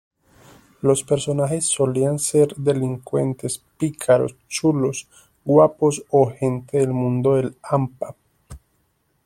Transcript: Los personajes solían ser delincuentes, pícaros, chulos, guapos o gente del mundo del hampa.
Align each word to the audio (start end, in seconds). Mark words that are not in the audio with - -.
Los 0.81 1.03
personajes 1.03 1.67
solían 1.67 2.17
ser 2.17 2.55
delincuentes, 2.55 3.63
pícaros, 3.77 4.35
chulos, 4.47 5.07
guapos 5.45 6.03
o 6.09 6.31
gente 6.31 6.79
del 6.79 6.91
mundo 6.91 7.35
del 7.35 7.55
hampa. 7.61 8.15